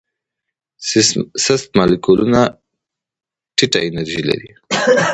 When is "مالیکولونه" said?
1.77-2.41